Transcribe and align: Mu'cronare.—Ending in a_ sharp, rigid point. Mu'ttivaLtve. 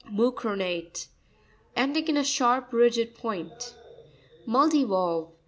Mu'cronare.—Ending 0.09 2.07
in 2.07 2.15
a_ 2.15 2.25
sharp, 2.25 2.73
rigid 2.73 3.13
point. 3.13 3.75
Mu'ttivaLtve. 4.47 5.29